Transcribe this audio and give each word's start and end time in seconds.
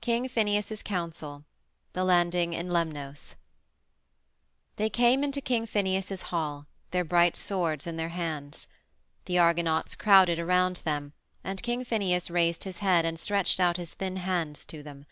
KING 0.00 0.28
PHINEUS'S 0.28 0.84
COUNSEL; 0.84 1.42
THE 1.94 2.04
LANDING 2.04 2.52
IN 2.52 2.72
LEMNOS 2.72 3.34
They 4.76 4.88
came 4.88 5.24
into 5.24 5.40
King 5.40 5.66
Phineus's 5.66 6.22
hall, 6.30 6.66
their 6.92 7.02
bright 7.02 7.34
swords 7.34 7.84
in 7.84 7.96
their 7.96 8.10
hands. 8.10 8.68
The 9.24 9.40
Argonauts 9.40 9.96
crowded 9.96 10.38
around 10.38 10.76
them 10.84 11.12
and 11.42 11.60
King 11.60 11.84
Phineus 11.84 12.30
raised 12.30 12.62
his 12.62 12.78
head 12.78 13.04
and 13.04 13.18
stretched 13.18 13.58
out 13.58 13.76
his 13.76 13.94
thin 13.94 14.14
hands 14.18 14.64
to 14.66 14.84
them. 14.84 15.06